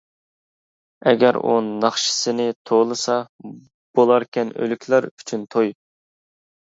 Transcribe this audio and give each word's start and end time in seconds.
ئەگەر 1.09 1.37
ئۇ 1.49 1.57
ناخشىسىنى 1.67 2.47
توۋلىسا، 2.69 3.19
بولاركەن 4.01 4.55
ئۆلۈكلەر 4.57 5.09
ئۈچۈن 5.13 5.49
توي. 5.57 5.71